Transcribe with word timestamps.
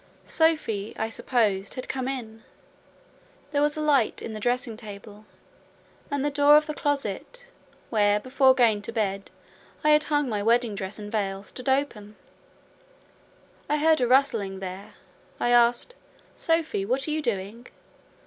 Sophie, 0.25 0.95
I 0.97 1.09
supposed, 1.09 1.75
had 1.75 1.87
come 1.87 2.07
in. 2.07 2.41
There 3.51 3.61
was 3.61 3.77
a 3.77 3.81
light 3.81 4.19
in 4.19 4.33
the 4.33 4.39
dressing 4.39 4.75
table, 4.75 5.27
and 6.09 6.25
the 6.25 6.31
door 6.31 6.57
of 6.57 6.65
the 6.65 6.73
closet, 6.73 7.45
where, 7.91 8.19
before 8.19 8.55
going 8.55 8.81
to 8.81 8.91
bed, 8.91 9.29
I 9.83 9.91
had 9.91 10.05
hung 10.05 10.27
my 10.27 10.41
wedding 10.41 10.73
dress 10.73 10.97
and 10.97 11.11
veil, 11.11 11.43
stood 11.43 11.69
open; 11.69 12.15
I 13.69 13.77
heard 13.77 14.01
a 14.01 14.07
rustling 14.07 14.57
there. 14.59 14.95
I 15.39 15.51
asked, 15.51 15.93
'Sophie, 16.35 16.83
what 16.83 17.07
are 17.07 17.11
you 17.11 17.21
doing? 17.21 17.67